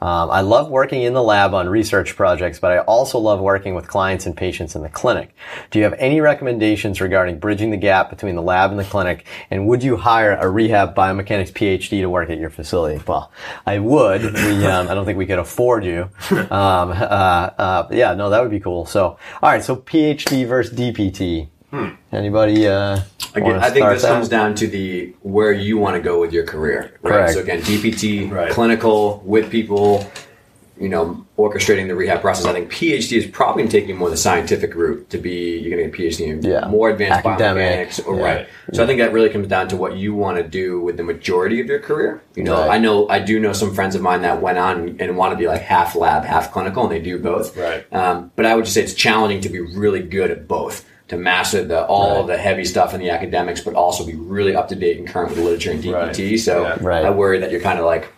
Um, 0.00 0.30
I 0.30 0.40
love 0.42 0.68
working 0.68 1.02
in 1.02 1.14
the 1.14 1.22
lab 1.22 1.54
on 1.54 1.68
research 1.68 2.16
projects, 2.16 2.58
but 2.58 2.72
I 2.72 2.78
also 2.78 3.18
love 3.18 3.40
working 3.40 3.74
with 3.74 3.88
clients 3.88 4.26
and 4.26 4.36
patients 4.36 4.74
in 4.74 4.82
the 4.82 4.88
clinic. 4.88 5.34
Do 5.70 5.78
you 5.78 5.84
have 5.84 5.94
any 5.94 6.20
recommendations 6.20 7.00
regarding 7.00 7.38
bridging 7.38 7.70
the 7.70 7.76
gap 7.76 8.10
between 8.10 8.36
the 8.36 8.42
lab 8.42 8.70
and 8.70 8.78
the 8.78 8.84
clinic? 8.84 9.26
And 9.50 9.66
would 9.66 9.82
you 9.82 9.96
hire 9.96 10.36
a 10.36 10.48
rehab 10.48 10.94
biomechanics 10.94 11.52
PhD 11.52 12.00
to 12.00 12.06
work 12.06 12.28
at 12.28 12.38
your 12.38 12.50
facility? 12.50 13.02
Well, 13.06 13.32
I 13.64 13.78
would. 13.78 14.22
We, 14.22 14.66
um, 14.66 14.88
I 14.88 14.94
don't 14.94 15.06
think 15.06 15.18
we 15.18 15.26
could 15.26 15.38
afford 15.38 15.84
you. 15.84 16.10
Um, 16.46 16.90
uh, 16.90 16.94
uh, 16.94 17.88
yeah, 17.90 18.14
no, 18.14 18.30
that 18.30 18.40
would 18.40 18.50
be 18.50 18.60
cool. 18.60 18.86
So, 18.86 19.18
all 19.42 19.50
right. 19.50 19.64
So 19.64 19.76
PhD 19.76 20.46
versus 20.46 20.78
DPT. 20.78 21.48
Anybody? 22.12 22.66
Uh, 22.66 23.00
Again, 23.34 23.50
wanna 23.50 23.58
I 23.66 23.70
think 23.70 23.86
this 23.90 24.02
that? 24.02 24.08
comes 24.08 24.28
down 24.28 24.54
to 24.56 24.66
the 24.66 25.12
where 25.22 25.52
you 25.52 25.76
want 25.78 25.96
to 25.96 26.00
go 26.02 26.20
with 26.20 26.32
your 26.32 26.44
career. 26.44 26.92
Right. 27.02 27.12
Correct. 27.12 27.32
So 27.34 27.40
again, 27.40 27.60
DPT, 27.60 28.30
Right. 28.30 28.50
clinical 28.50 29.22
with 29.26 29.50
people, 29.50 30.06
you 30.80 30.88
know, 30.88 31.26
orchestrating 31.38 31.86
the 31.88 31.94
rehab 31.94 32.22
process. 32.22 32.46
I 32.46 32.52
think 32.54 32.70
PhD 32.72 33.18
is 33.18 33.26
probably 33.26 33.62
going 33.64 33.70
to 33.70 33.78
take 33.80 33.88
you 33.88 33.94
more 33.94 34.08
the 34.08 34.16
scientific 34.16 34.74
route 34.74 35.10
to 35.10 35.18
be. 35.18 35.58
You're 35.58 35.76
going 35.76 35.90
to 35.90 35.98
get 35.98 36.06
a 36.06 36.10
PhD 36.10 36.26
in 36.28 36.42
Yeah. 36.42 36.66
more 36.68 36.88
advanced 36.88 37.26
Academic. 37.26 37.88
biomechanics. 37.90 38.06
Or, 38.06 38.16
Yeah. 38.16 38.22
Right. 38.24 38.46
So 38.72 38.82
I 38.82 38.86
think 38.86 39.00
that 39.00 39.12
really 39.12 39.28
comes 39.28 39.48
down 39.48 39.68
to 39.68 39.76
what 39.76 39.96
you 39.96 40.14
want 40.14 40.38
to 40.38 40.42
do 40.42 40.80
with 40.80 40.96
the 40.96 41.02
majority 41.04 41.60
of 41.60 41.66
your 41.66 41.78
career. 41.80 42.22
You 42.36 42.44
know, 42.44 42.54
Right. 42.60 42.70
I 42.70 42.78
know 42.78 43.06
I 43.10 43.18
do 43.18 43.38
know 43.38 43.52
some 43.52 43.74
friends 43.74 43.94
of 43.94 44.00
mine 44.00 44.22
that 44.22 44.40
went 44.40 44.56
on 44.56 44.96
and 44.98 45.16
want 45.18 45.32
to 45.32 45.36
be 45.38 45.46
like 45.46 45.60
half 45.60 45.94
lab, 45.94 46.24
half 46.24 46.52
clinical, 46.52 46.84
and 46.84 46.92
they 46.92 47.00
do 47.00 47.18
both. 47.18 47.54
Right. 47.56 47.84
Um, 47.92 48.30
but 48.34 48.46
I 48.46 48.54
would 48.54 48.64
just 48.64 48.74
say 48.74 48.82
it's 48.82 48.94
challenging 48.94 49.42
to 49.42 49.48
be 49.50 49.60
really 49.60 50.00
good 50.00 50.30
at 50.30 50.48
both. 50.48 50.84
To 51.08 51.16
master 51.16 51.62
the 51.64 51.84
all 51.86 52.18
Right. 52.20 52.26
the 52.26 52.36
heavy 52.36 52.64
stuff 52.64 52.92
in 52.92 53.00
the 53.00 53.10
academics, 53.10 53.60
but 53.60 53.74
also 53.74 54.04
be 54.04 54.14
really 54.16 54.56
up 54.56 54.68
to 54.68 54.74
date 54.74 54.98
and 54.98 55.06
current 55.06 55.28
with 55.30 55.38
the 55.38 55.44
literature 55.44 55.70
and 55.70 55.80
DPT. 55.82 56.36
So 56.38 56.62
Yeah. 56.62 56.78
Right. 56.80 57.04
I 57.04 57.10
worry 57.10 57.38
that 57.38 57.52
you're 57.52 57.60
kind 57.60 57.78
of 57.78 57.84
like 57.84 58.08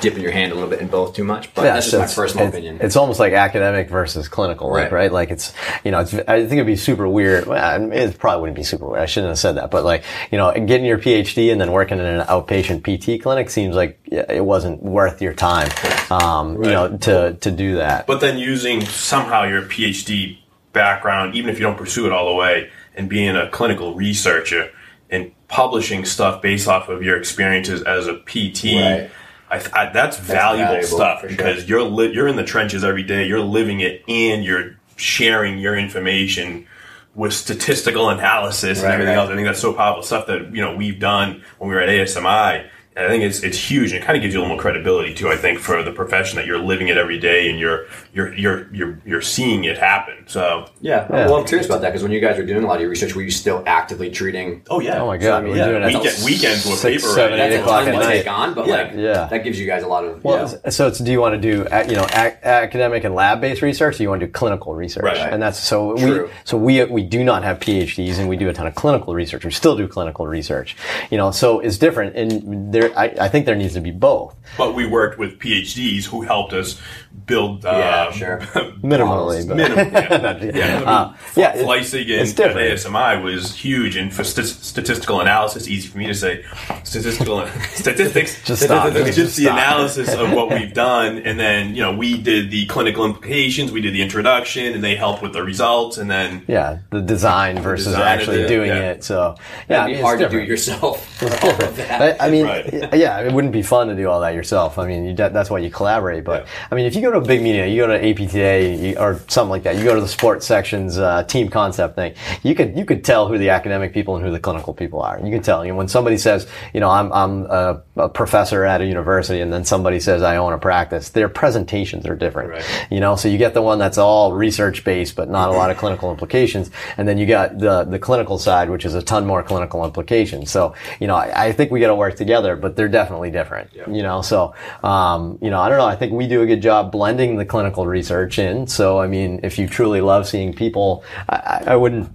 dipping 0.00 0.22
your 0.22 0.32
hand 0.32 0.50
a 0.50 0.54
little 0.54 0.68
bit 0.70 0.80
in 0.80 0.86
both 0.88 1.14
too 1.14 1.24
much. 1.24 1.52
But 1.54 1.62
that's 1.62 1.84
just 1.86 1.90
so 1.90 1.98
my 1.98 2.04
it's- 2.04 2.14
personal 2.14 2.46
it's- 2.46 2.54
opinion. 2.58 2.78
It's 2.82 2.96
almost 2.96 3.20
like 3.20 3.34
academic 3.34 3.88
versus 3.90 4.28
clinical, 4.28 4.70
like, 4.70 4.84
Right. 4.84 4.92
right? 4.92 5.12
Like 5.12 5.30
it's, 5.30 5.52
you 5.84 5.90
know, 5.90 6.00
it's, 6.00 6.14
I 6.14 6.40
think 6.40 6.52
it'd 6.52 6.66
be 6.66 6.76
super 6.76 7.06
weird. 7.06 7.46
Well, 7.46 7.62
I 7.62 7.76
it 7.94 8.18
probably 8.18 8.40
wouldn't 8.42 8.56
be 8.56 8.62
super 8.62 8.86
weird. 8.86 9.02
I 9.02 9.06
shouldn't 9.06 9.28
have 9.30 9.38
said 9.38 9.56
that, 9.56 9.70
but 9.70 9.84
like, 9.84 10.02
you 10.30 10.38
know, 10.38 10.52
getting 10.52 10.84
your 10.86 10.98
PhD 10.98 11.50
and 11.52 11.60
then 11.60 11.70
working 11.72 11.98
in 11.98 12.04
an 12.06 12.26
outpatient 12.26 12.82
PT 12.82 13.22
clinic 13.22 13.50
seems 13.50 13.74
like 13.76 13.98
it 14.10 14.44
wasn't 14.44 14.82
worth 14.82 15.20
your 15.20 15.34
time, 15.34 15.68
um, 16.10 16.62
you 16.64 16.70
know, 16.70 16.96
to, 17.02 17.34
to 17.40 17.50
do 17.50 17.76
that. 17.76 18.06
But 18.06 18.20
then 18.20 18.38
using 18.38 18.82
somehow 18.86 19.44
your 19.44 19.62
PhD 19.62 20.38
background, 20.74 21.34
even 21.34 21.48
if 21.48 21.58
you 21.58 21.62
don't 21.62 21.78
pursue 21.78 22.04
it 22.04 22.12
all 22.12 22.28
the 22.28 22.34
way, 22.34 22.70
and 22.94 23.08
being 23.08 23.36
a 23.36 23.48
clinical 23.48 23.94
researcher 23.94 24.70
and 25.08 25.32
publishing 25.48 26.04
stuff 26.04 26.42
based 26.42 26.68
off 26.68 26.88
of 26.88 27.02
your 27.02 27.16
experiences 27.16 27.82
as 27.82 28.06
a 28.06 28.16
PT, 28.26 28.64
Right. 28.74 29.10
I, 29.50 29.62
I, 29.72 29.92
that's, 29.92 30.18
valuable, 30.18 30.72
valuable, 30.72 30.96
stuff 30.96 31.20
sure. 31.20 31.28
because 31.28 31.68
you're 31.68 31.82
li- 31.82 32.12
you're 32.12 32.28
in 32.28 32.36
the 32.36 32.44
trenches 32.44 32.82
every 32.82 33.02
day. 33.02 33.26
You're 33.26 33.40
living 33.40 33.80
it, 33.80 34.02
and 34.08 34.44
you're 34.44 34.76
sharing 34.96 35.58
your 35.58 35.76
information 35.76 36.66
with 37.14 37.32
statistical 37.32 38.08
analysis 38.10 38.82
and 38.82 38.92
everything 38.92 39.14
right. 39.14 39.20
else. 39.20 39.30
I 39.30 39.34
think 39.34 39.46
that's 39.46 39.60
so 39.60 39.72
powerful 39.72 40.02
stuff 40.02 40.26
that 40.26 40.54
you 40.54 40.60
know 40.60 40.74
we've 40.74 40.98
done 40.98 41.42
when 41.58 41.68
we 41.68 41.76
were 41.76 41.80
at 41.80 41.88
ASMI. 41.88 42.68
And 42.96 43.06
I 43.06 43.08
think 43.08 43.24
it's 43.24 43.42
it's 43.42 43.58
huge 43.58 43.92
and 43.92 44.00
it 44.02 44.06
kind 44.06 44.16
of 44.16 44.22
gives 44.22 44.34
you 44.34 44.40
a 44.40 44.42
little 44.42 44.54
more 44.54 44.62
credibility 44.62 45.14
too. 45.14 45.28
I 45.28 45.36
think 45.36 45.58
for 45.58 45.82
the 45.82 45.90
profession 45.90 46.36
that 46.36 46.46
you're 46.46 46.58
living 46.60 46.86
it 46.88 46.96
every 46.96 47.18
day 47.18 47.50
and 47.50 47.58
you're 47.58 47.86
you're 48.12 48.32
you're 48.34 48.72
you're 48.72 48.98
you're 49.04 49.20
seeing 49.20 49.64
it 49.64 49.78
happen. 49.78 50.14
So 50.26 50.70
yeah. 50.80 51.06
Yeah. 51.10 51.26
Well, 51.26 51.36
I'm 51.36 51.44
curious 51.46 51.66
about 51.66 51.80
that 51.80 51.88
because 51.90 52.02
when 52.04 52.12
you 52.12 52.20
guys 52.20 52.36
were 52.38 52.44
doing 52.46 52.62
a 52.62 52.66
lot 52.68 52.76
of 52.76 52.82
your 52.82 52.90
research, 52.90 53.16
were 53.16 53.22
you 53.22 53.32
still 53.32 53.64
actively 53.66 54.10
treating? 54.10 54.62
oh 54.70 54.78
yeah, 54.80 55.00
Oh 55.02 55.06
my 55.08 55.16
God, 55.16 55.42
I 55.42 55.44
mean, 55.44 55.56
we're 55.56 55.64
doing 55.80 55.82
weekend, 55.86 56.24
weekends 56.24 56.64
with 56.66 56.78
six, 56.78 57.02
paper 57.02 57.14
seven, 57.14 57.38
writing. 57.38 57.46
eight 57.46 57.48
That's 57.50 57.60
a 57.60 57.62
o'clock 57.64 57.84
ton 57.84 57.94
at 57.94 57.98
to 57.98 58.04
night. 58.04 58.12
take 58.18 58.30
on, 58.30 58.54
but 58.54 58.66
Yeah. 58.68 58.74
like 58.76 58.92
Yeah. 58.94 59.26
that 59.26 59.38
gives 59.44 59.58
you 59.58 59.66
guys 59.66 59.82
a 59.82 59.88
lot 59.88 60.04
of. 60.04 60.22
Well, 60.22 60.48
yeah. 60.64 60.70
so 60.70 60.86
it's, 60.86 60.98
do 61.00 61.10
you 61.10 61.20
want 61.20 61.34
to 61.34 61.40
do 61.40 61.66
you 61.90 61.96
know 61.96 62.06
ac- 62.14 62.36
academic 62.44 63.02
and 63.04 63.14
lab 63.14 63.40
based 63.40 63.60
research? 63.62 63.98
Or 63.98 64.02
you 64.04 64.08
want 64.08 64.20
to 64.20 64.26
do 64.26 64.32
clinical 64.32 64.72
research? 64.74 65.02
Right. 65.02 65.18
And 65.18 65.42
that's 65.42 65.58
so 65.58 65.96
True. 65.96 66.24
we 66.26 66.30
so 66.44 66.56
we 66.56 66.84
we 66.84 67.02
do 67.02 67.24
not 67.24 67.42
have 67.42 67.58
PhDs 67.58 68.18
and 68.20 68.28
we 68.28 68.36
do 68.36 68.48
a 68.48 68.52
ton 68.52 68.66
of 68.68 68.74
clinical 68.76 69.14
research. 69.14 69.44
We 69.44 69.50
still 69.50 69.76
do 69.76 69.88
clinical 69.88 70.26
research. 70.28 70.76
You 71.10 71.18
know, 71.18 71.32
so 71.32 71.58
it's 71.60 71.76
different. 71.76 72.14
And 72.14 72.72
there, 72.72 72.83
I, 72.96 73.14
I 73.20 73.28
think 73.28 73.46
there 73.46 73.54
needs 73.56 73.74
to 73.74 73.80
be 73.80 73.90
both. 73.90 74.34
But 74.58 74.74
we 74.74 74.86
worked 74.86 75.18
with 75.18 75.38
PhDs 75.38 76.04
who 76.04 76.22
helped 76.22 76.52
us 76.52 76.80
build. 77.26 77.64
Uh, 77.64 77.70
Yeah, 77.70 78.10
sure. 78.12 78.38
Minimally, 78.82 79.46
but 79.48 79.56
Minimum, 79.56 79.92
yeah. 79.92 80.10
yeah, 80.54 80.74
I 80.76 80.78
mean, 80.78 80.88
Uh, 80.88 81.16
yeah, 81.36 81.54
it- 81.56 81.64
Fleisig 81.66 82.02
and 82.02 82.10
it's 82.22 82.32
different. 82.34 82.58
ASMI 82.78 83.22
was 83.22 83.54
huge, 83.54 83.96
and 83.96 84.12
for 84.12 84.22
st- 84.24 84.46
statistical 84.46 85.20
analysis, 85.20 85.66
easy 85.68 85.88
for 85.88 85.98
me 85.98 86.06
to 86.06 86.14
say, 86.14 86.44
statistical 86.84 87.46
statistics. 87.74 88.42
Just 88.44 88.62
stop. 88.62 88.86
It's 88.94 89.06
Just 89.06 89.16
just 89.18 89.36
the 89.36 89.44
stop. 89.44 89.58
analysis 89.58 90.14
of 90.14 90.32
what 90.32 90.50
we've 90.50 90.74
done, 90.74 91.18
and 91.18 91.38
then 91.40 91.74
you 91.74 91.82
know 91.82 91.94
we 91.96 92.20
did 92.20 92.50
the 92.50 92.66
clinical 92.66 93.04
implications, 93.06 93.72
we 93.72 93.80
did 93.80 93.94
the 93.94 94.02
introduction, 94.02 94.74
and 94.74 94.84
they 94.84 94.94
helped 94.94 95.22
with 95.22 95.32
the 95.32 95.42
results, 95.42 95.96
and 95.96 96.10
then 96.10 96.44
yeah, 96.46 96.78
the 96.90 97.00
design 97.00 97.58
versus 97.60 97.86
design 97.86 98.02
actually 98.02 98.42
it, 98.42 98.48
doing 98.48 98.68
yeah. 98.68 98.90
it. 98.92 99.04
So 99.04 99.36
yeah, 99.68 99.84
I 99.84 99.84
It'd 99.84 99.86
mean, 99.86 99.86
be 99.86 99.92
it's 99.94 100.02
hard 100.02 100.18
to 100.18 100.24
do 100.24 100.28
different. 100.30 100.48
yourself. 100.48 101.22
It's 101.22 101.40
different. 101.40 101.90
I, 102.20 102.26
I 102.26 102.30
mean, 102.30 102.44
Right. 102.44 102.73
yeah, 102.94 103.20
it 103.20 103.32
wouldn't 103.32 103.52
be 103.52 103.62
fun 103.62 103.88
to 103.88 103.94
do 103.96 104.08
all 104.08 104.20
that 104.20 104.34
yourself. 104.34 104.78
I 104.78 104.86
mean, 104.86 105.04
you, 105.06 105.14
that- 105.16 105.32
that's 105.32 105.50
why 105.50 105.58
you 105.58 105.70
collaborate. 105.70 106.24
But 106.24 106.46
I 106.70 106.74
mean, 106.74 106.86
if 106.86 106.94
you 106.94 107.02
go 107.02 107.10
to 107.10 107.18
a 107.18 107.20
big 107.20 107.42
meeting, 107.42 107.68
you 107.72 107.82
go 107.82 107.86
to 107.86 107.98
APTA 108.10 109.00
or 109.00 109.20
something 109.28 109.50
like 109.50 109.62
that, 109.64 109.76
you 109.76 109.84
go 109.84 109.94
to 109.94 110.00
the 110.00 110.08
sports 110.08 110.46
section's 110.46 110.98
uh, 110.98 111.24
team 111.24 111.48
concept 111.48 111.94
thing. 111.96 112.14
You 112.42 112.54
could 112.54 112.76
you 112.76 112.84
could 112.84 113.04
tell 113.04 113.28
who 113.28 113.38
the 113.38 113.50
academic 113.50 113.92
people 113.92 114.16
and 114.16 114.24
who 114.24 114.30
the 114.30 114.40
clinical 114.40 114.74
people 114.74 115.00
are. 115.02 115.20
You 115.22 115.30
can 115.30 115.42
tell. 115.42 115.64
You 115.64 115.72
know, 115.72 115.76
when 115.76 115.88
somebody 115.88 116.18
says, 116.18 116.46
you 116.72 116.80
know, 116.80 116.90
I'm 116.90 117.12
I'm 117.12 117.44
a, 117.46 117.82
a 117.96 118.08
professor 118.08 118.64
at 118.64 118.80
a 118.80 118.86
university, 118.86 119.40
and 119.40 119.52
then 119.52 119.64
somebody 119.64 120.00
says 120.00 120.22
I 120.22 120.36
own 120.36 120.52
a 120.52 120.58
practice, 120.58 121.10
their 121.10 121.28
presentations 121.28 122.06
are 122.06 122.16
different. 122.16 122.50
Right. 122.50 122.86
You 122.90 123.00
know, 123.00 123.16
so 123.16 123.28
you 123.28 123.38
get 123.38 123.54
the 123.54 123.62
one 123.62 123.78
that's 123.78 123.98
all 123.98 124.32
research 124.32 124.84
based, 124.84 125.16
but 125.16 125.28
not 125.30 125.50
a 125.50 125.52
lot 125.52 125.70
of 125.70 125.76
clinical 125.76 126.10
implications, 126.10 126.70
and 126.96 127.06
then 127.08 127.18
you 127.18 127.26
got 127.26 127.58
the 127.58 127.84
the 127.84 127.98
clinical 127.98 128.38
side, 128.38 128.70
which 128.70 128.84
is 128.84 128.94
a 128.94 129.02
ton 129.02 129.26
more 129.26 129.42
clinical 129.42 129.84
implications. 129.84 130.50
So, 130.50 130.74
you 131.00 131.06
know, 131.06 131.14
I, 131.16 131.46
I 131.46 131.52
think 131.52 131.70
we 131.70 131.80
got 131.80 131.88
to 131.88 131.94
work 131.94 132.16
together, 132.16 132.56
but 132.64 132.76
they're 132.76 132.88
definitely 132.88 133.30
different. 133.30 133.68
You 133.94 134.02
know, 134.02 134.22
so 134.22 134.54
um, 134.82 135.38
you 135.42 135.50
know, 135.50 135.60
I 135.60 135.68
don't 135.68 135.76
know. 135.76 135.84
I 135.84 135.96
think 135.96 136.14
we 136.14 136.26
do 136.26 136.40
a 136.40 136.46
good 136.46 136.62
job 136.62 136.90
blending 136.90 137.36
the 137.36 137.44
clinical 137.44 137.86
research 137.86 138.38
in. 138.38 138.66
So, 138.66 138.98
I 138.98 139.06
mean, 139.06 139.40
if 139.42 139.58
you 139.58 139.68
truly 139.68 140.00
love 140.00 140.26
seeing 140.26 140.54
people, 140.54 141.04
I, 141.28 141.36
I 141.36 141.72
I 141.74 141.76
wouldn't. 141.76 142.08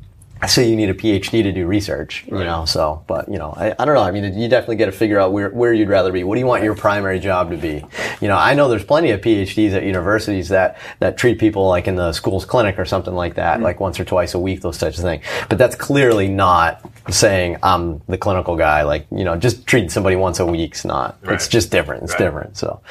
So 0.48 0.62
you 0.62 0.75
need 0.75 0.89
a 0.89 0.93
PhD 0.93 1.43
to 1.43 1.51
do 1.51 1.67
research, 1.67 2.24
you 2.27 2.38
know. 2.38 2.63
So, 2.65 3.03
but 3.08 3.27
you 3.29 3.38
know, 3.38 3.53
I, 3.58 3.75
I 3.77 3.86
don't 3.86 3.96
know. 3.96 4.01
I 4.01 4.12
mean, 4.12 4.38
you 4.38 4.48
definitely 4.48 4.77
got 4.77 4.86
to 4.86 4.91
figure 4.91 5.19
out 5.19 5.34
where, 5.34 5.50
where 5.50 5.74
you'd 5.74 5.89
rather 5.89 6.12
be. 6.12 6.24
What 6.24 6.36
do 6.36 6.39
you 6.39 6.46
want 6.46 6.63
your 6.63 6.75
primary 6.75 7.19
job 7.19 7.50
to 7.51 7.58
be? 7.58 7.84
You 8.22 8.27
know, 8.29 8.38
I 8.38 8.53
know 8.53 8.69
there's 8.69 8.86
plenty 8.86 9.12
of 9.12 9.19
PhDs 9.22 9.74
at 9.74 9.84
universities 9.84 10.50
that 10.50 10.77
that 11.00 11.17
treat 11.17 11.39
people 11.39 11.67
like 11.67 11.88
in 11.88 11.96
the 11.96 12.13
school's 12.13 12.46
clinic 12.46 12.79
or 12.79 12.86
something 12.86 13.13
like 13.13 13.36
that, 13.36 13.55
mm-hmm. 13.55 13.63
like 13.63 13.79
once 13.79 14.00
or 14.00 14.05
twice 14.05 14.34
a 14.34 14.39
week, 14.39 14.62
those 14.62 14.77
types 14.77 14.98
of 14.98 15.03
things. 15.03 15.25
But 15.50 15.58
that's 15.58 15.75
clearly 15.75 16.29
not 16.29 16.89
saying 17.10 17.58
I'm 17.62 18.01
the 18.08 18.17
clinical 18.17 18.55
guy. 18.55 18.84
Like, 18.84 19.08
you 19.12 19.25
know, 19.25 19.36
just 19.36 19.67
treating 19.67 19.89
somebody 19.89 20.15
once 20.15 20.39
a 20.39 20.46
week's 20.46 20.86
not. 20.86 21.17
It's 21.24 21.48
just 21.48 21.69
different. 21.72 22.03
It's 22.03 22.13
Right. 22.13 22.19
different. 22.19 22.58
So, 22.58 22.81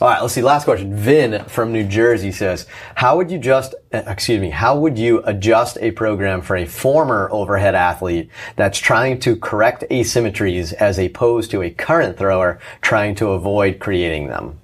all 0.00 0.08
right, 0.08 0.20
let's 0.20 0.34
see. 0.34 0.42
Last 0.42 0.64
question. 0.64 0.94
Vin 0.94 1.44
from 1.46 1.72
New 1.72 1.84
Jersey 1.84 2.32
says, 2.32 2.66
"How 2.94 3.16
would 3.16 3.30
you 3.30 3.38
just, 3.38 3.74
excuse 3.92 4.40
me, 4.40 4.50
how 4.50 4.78
would 4.78 4.98
you 4.98 5.22
adjust 5.24 5.78
a 5.80 5.90
program 5.92 6.40
for 6.42 6.56
a 6.56 6.66
former 6.66 7.28
overhead 7.30 7.74
athlete 7.74 8.30
that's 8.56 8.78
trying 8.78 9.20
to 9.20 9.36
correct 9.36 9.84
asymmetries 9.90 10.72
as 10.72 10.98
opposed 10.98 11.50
to 11.52 11.62
a 11.62 11.70
current 11.70 12.16
thrower 12.18 12.58
trying 12.80 13.14
to 13.16 13.30
avoid 13.30 13.78
creating 13.78 14.28
them?" 14.28 14.58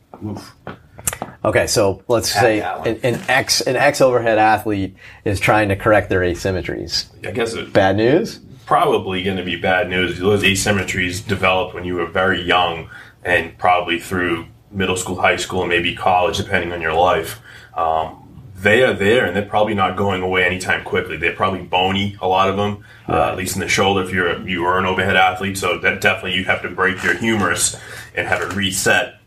Okay, 1.45 1.67
so 1.67 2.03
let's 2.09 2.31
say 2.31 2.61
an, 2.61 2.99
an 3.03 3.21
ex 3.29 3.61
an 3.61 3.77
ex 3.77 4.01
overhead 4.01 4.39
athlete 4.39 4.97
is 5.25 5.39
trying 5.39 5.69
to 5.69 5.77
correct 5.77 6.09
their 6.09 6.21
asymmetries. 6.21 7.07
I 7.27 7.31
guess 7.31 7.55
it, 7.55 7.73
Bad 7.73 7.97
news. 7.97 8.41
probably 8.67 9.23
going 9.23 9.37
to 9.37 9.45
be 9.45 9.57
bad 9.57 9.89
news. 9.89 10.19
Those 10.19 10.43
asymmetries 10.43 11.27
developed 11.27 11.75
when 11.75 11.85
you 11.85 11.95
were 11.95 12.07
very 12.07 12.43
young 12.43 12.91
and 13.25 13.57
probably 13.57 13.99
through 14.01 14.47
middle 14.71 14.97
school, 14.97 15.21
high 15.21 15.37
school, 15.37 15.61
and 15.63 15.71
maybe 15.71 15.95
college, 15.95 16.37
depending 16.37 16.73
on 16.73 16.83
your 16.83 16.93
life. 16.93 17.41
Um, 17.75 18.28
they 18.61 18.83
are 18.83 18.93
there 18.93 19.25
and 19.25 19.37
they're 19.37 19.45
probably 19.45 19.75
not 19.75 19.97
going 19.97 20.23
away 20.23 20.45
anytime 20.45 20.83
quickly. 20.85 21.17
They're 21.17 21.33
probably 21.35 21.63
bony, 21.63 22.17
a 22.21 22.27
lot 22.29 22.49
of 22.51 22.57
them, 22.57 22.85
uh, 23.09 23.31
at 23.31 23.37
least 23.37 23.55
in 23.55 23.61
the 23.61 23.69
shoulder 23.69 24.03
if 24.03 24.11
you're 24.13 24.47
you 24.49 24.65
are 24.65 24.79
an 24.79 24.85
overhead 24.87 25.17
athlete. 25.17 25.57
So 25.59 25.79
that 25.79 26.01
definitely 26.01 26.35
you 26.35 26.45
have 26.45 26.63
to 26.63 26.69
break 26.71 27.03
your 27.03 27.15
humerus 27.15 27.77
and 28.15 28.27
have 28.27 28.43
it 28.43 28.55
reset 28.55 29.21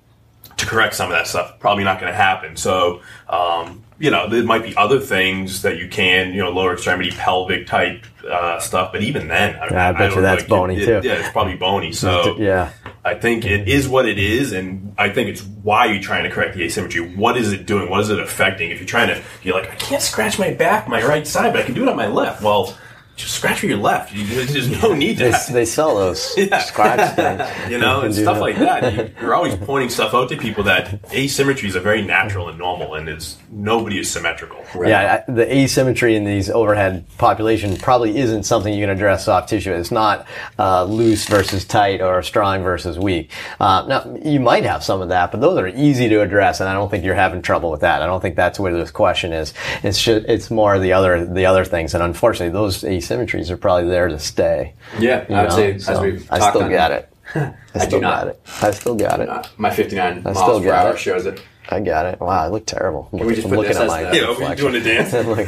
to 0.58 0.66
correct 0.66 0.96
some 0.96 1.08
of 1.10 1.18
that 1.18 1.28
stuff. 1.28 1.60
Probably 1.60 1.84
not 1.84 2.00
going 2.00 2.12
to 2.12 2.16
happen. 2.18 2.56
So, 2.56 3.02
um, 3.30 3.84
you 4.00 4.12
know, 4.12 4.28
there 4.28 4.44
might 4.44 4.64
be 4.64 4.76
other 4.76 5.00
things 5.00 5.62
that 5.62 5.78
you 5.78 5.88
can, 5.88 6.34
you 6.34 6.42
know, 6.42 6.50
lower 6.52 6.74
extremity, 6.74 7.12
pelvic 7.12 7.68
type 7.68 8.04
uh, 8.30 8.60
stuff. 8.60 8.92
But 8.92 9.02
even 9.04 9.28
then, 9.28 9.56
I, 9.56 9.68
Yeah, 9.72 9.90
I 9.90 9.92
bet 9.94 10.10
you 10.10 10.16
don't 10.16 10.24
that's 10.24 10.42
like, 10.42 10.50
bony, 10.50 10.76
it- 10.78 10.86
too. 10.86 11.08
Yeah, 11.08 11.14
it's 11.16 11.30
probably 11.30 11.56
bony. 11.56 11.94
So, 11.94 12.38
Yeah. 12.38 12.72
I 13.04 13.16
think 13.16 13.46
it 13.46 13.68
is 13.68 13.90
what 13.90 14.08
it 14.08 14.20
is, 14.20 14.52
and 14.52 14.94
I 14.98 15.10
think 15.10 15.30
it's 15.30 15.42
why 15.42 15.86
you're 15.86 16.02
trying 16.02 16.24
to 16.24 16.30
correct 16.30 16.56
the 16.56 16.64
asymmetry. 16.64 17.16
What 17.16 17.36
is 17.36 17.52
it 17.52 17.66
doing? 17.66 17.90
What 17.90 18.02
is 18.02 18.10
it 18.10 18.20
affecting? 18.20 18.70
If 18.70 18.80
you're 18.80 18.88
trying 18.88 19.08
to, 19.08 19.24
you're 19.42 19.60
like, 19.60 19.72
I 19.72 19.76
can't 19.76 20.02
scratch 20.02 20.38
my 20.38 20.54
back, 20.54 20.88
my 20.88 21.04
right 21.04 21.26
side, 21.26 21.52
but 21.52 21.64
I 21.64 21.66
can 21.66 21.74
do 21.74 21.82
it 21.82 21.90
on 21.90 21.98
my 21.98 22.08
left. 22.08 22.44
Well, 22.44 22.78
just 23.16 23.36
scratch 23.36 23.62
with 23.62 23.70
your 23.70 23.80
left. 23.80 24.14
You- 24.14 24.26
There's 24.46 24.82
no 24.82 24.94
need 24.94 25.18
to. 25.20 25.26
They, 25.32 25.54
they 25.54 25.66
sell 25.66 25.96
those 25.96 26.34
Yeah. 26.38 26.60
scratch 26.60 27.16
things. 27.16 27.42
you 27.72 27.78
know, 27.78 28.02
and 28.06 28.14
stuff 28.16 28.36
that. 28.36 28.42
like 28.42 28.58
that. 28.58 28.94
You- 28.94 29.12
You're 29.22 29.36
always 29.36 29.56
pointing 29.56 29.90
stuff 29.90 30.14
out 30.14 30.30
to 30.30 30.38
people 30.38 30.64
that 30.66 31.02
asymmetries 31.10 31.76
are 31.76 31.80
very 31.82 32.02
natural 32.02 32.50
and 32.50 32.58
normal, 32.58 32.96
and 32.96 33.08
it's 33.10 33.38
nobody 33.52 34.00
is 34.00 34.10
symmetrical. 34.10 34.64
Yeah, 34.76 35.24
I- 35.28 35.32
the 35.32 35.54
asymmetry 35.56 36.16
in 36.16 36.24
these 36.24 36.50
overhead 36.50 37.06
population 37.18 37.78
probably 37.78 38.18
isn't 38.18 38.44
something 38.44 38.74
you 38.74 38.82
can 38.84 38.90
address 38.90 39.26
soft 39.26 39.50
tissue. 39.50 39.74
It's 39.74 39.92
not 39.92 40.26
uh, 40.58 40.86
loose 40.86 41.28
versus 41.28 41.66
tight 41.66 42.02
or 42.02 42.24
strong 42.24 42.64
versus 42.64 42.98
weak. 42.98 43.30
Uh, 43.60 43.86
now, 43.88 44.18
you 44.24 44.40
might 44.40 44.64
have 44.64 44.84
some 44.84 45.02
of 45.02 45.10
that, 45.10 45.32
but 45.32 45.42
those 45.42 45.58
are 45.60 45.68
easy 45.68 46.10
to 46.10 46.22
address, 46.22 46.60
and 46.60 46.70
I 46.70 46.74
don't 46.74 46.90
think 46.90 47.04
you're 47.06 47.14
having 47.16 47.42
trouble 47.42 47.70
with 47.72 47.82
that. 47.82 48.02
I 48.02 48.06
don't 48.08 48.22
think 48.22 48.36
that's 48.36 48.60
where 48.60 48.74
this 48.74 48.90
question 48.92 49.32
is. 49.34 49.54
It's 49.84 50.02
just, 50.02 50.26
it's 50.28 50.50
more 50.50 50.80
the 50.80 50.94
other 50.94 51.26
the 51.26 51.46
other 51.46 51.66
things, 51.66 51.94
and 51.94 52.02
unfortunately, 52.04 52.52
those 52.54 52.84
asymmetries 53.02 53.50
are 53.50 53.58
probably 53.58 53.90
there 53.90 54.08
to 54.08 54.20
stay. 54.20 54.74
Yeah, 55.00 55.26
you 55.30 55.36
I 55.36 55.42
would 55.44 55.50
know? 55.50 55.56
say 55.56 55.74
as 55.74 55.86
So, 55.86 56.02
we've 56.02 56.32
I 56.32 56.50
still 56.50 56.64
on- 56.64 56.72
got 56.72 56.92
it. 56.92 57.08
I 57.36 57.54
do 57.74 57.80
still 57.80 58.02
not. 58.02 58.26
got 58.26 58.28
it. 58.28 58.42
I 58.62 58.72
still 58.72 58.96
got 58.96 59.20
it. 59.22 59.30
Uh, 59.30 59.44
my 59.58 59.70
59 59.70 60.24
miles 60.24 60.38
still 60.38 60.60
per 60.60 60.66
got 60.66 60.86
hour 60.88 60.94
it. 60.94 61.00
shows 61.00 61.26
it. 61.26 61.42
I 61.70 61.80
got 61.80 62.06
it. 62.06 62.20
Wow, 62.20 62.28
I 62.28 62.48
look 62.50 62.66
terrible. 62.66 63.08
I'm 63.14 63.20
we 63.26 63.34
just 63.36 63.46
I'm 63.46 63.52
put 63.52 63.60
looking 63.60 63.70
this 63.74 63.80
at 63.82 63.88
my 63.88 64.04
the- 64.04 64.16
Yeah, 64.18 64.24
are 64.24 64.28
we 64.28 64.32
reflection. 64.40 64.72
doing 64.72 64.82
a 64.82 64.84
dance? 64.84 65.14
Look 65.28 65.48